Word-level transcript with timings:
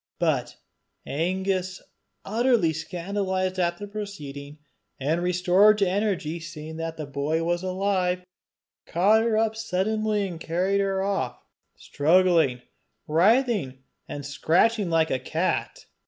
But 0.17 0.55
Angus, 1.05 1.79
utterly 2.25 2.73
scandalized 2.73 3.59
at 3.59 3.77
the 3.77 3.85
proceeding, 3.85 4.57
and 4.99 5.21
restored 5.21 5.77
to 5.77 5.87
energy 5.87 6.39
by 6.39 6.43
seeing 6.43 6.77
that 6.77 6.97
the 6.97 7.05
boy 7.05 7.43
was 7.43 7.61
alive, 7.61 8.25
caught 8.87 9.21
her 9.21 9.37
up 9.37 9.55
suddenly 9.55 10.27
and 10.27 10.39
carried 10.39 10.81
her 10.81 11.03
off 11.03 11.37
struggling, 11.75 12.63
writhing, 13.07 13.83
and 14.07 14.25
scratching 14.25 14.89
like 14.89 15.11
a 15.11 15.19
cat. 15.19 15.85